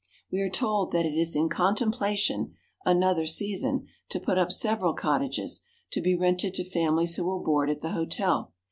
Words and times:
We 0.31 0.39
are 0.41 0.49
told 0.49 0.93
that 0.93 1.05
it 1.05 1.13
is 1.13 1.35
in 1.35 1.47
contemplation, 1.47 2.55
another 2.83 3.27
season, 3.27 3.85
to 4.09 4.19
put 4.19 4.39
up 4.39 4.51
several 4.51 4.95
cottages, 4.95 5.61
to 5.91 6.01
be 6.01 6.15
rented 6.15 6.55
to 6.55 6.63
families 6.67 7.17
who 7.17 7.23
will 7.25 7.43
board 7.43 7.69
at 7.69 7.81
the 7.81 7.89
hotel. 7.91 8.51